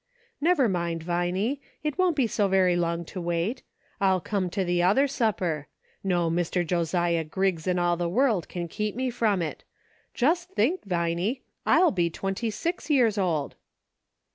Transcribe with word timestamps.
"Never 0.51 0.67
mind, 0.67 1.03
Vinie, 1.03 1.61
it 1.83 1.95
won't 1.99 2.15
be 2.15 2.25
so 2.25 2.47
very 2.47 2.75
long 2.75 3.05
to 3.05 3.21
wait. 3.21 3.61
I'll 3.99 4.19
come 4.19 4.49
to 4.49 4.65
the 4.65 4.81
other 4.81 5.07
supper; 5.07 5.67
no 6.03 6.27
Mr. 6.27 6.65
Josiah 6.65 7.23
Griggs 7.23 7.67
in 7.67 7.77
all 7.77 7.97
the 7.97 8.09
world 8.09 8.49
can 8.49 8.67
keep 8.67 8.95
me 8.95 9.11
from 9.11 9.43
it; 9.43 9.63
just 10.15 10.49
think, 10.53 10.85
Vinie, 10.85 11.43
I'll 11.67 11.91
be 11.91 12.09
twenty 12.09 12.49
six 12.49 12.89
years 12.89 13.19
old 13.19 13.55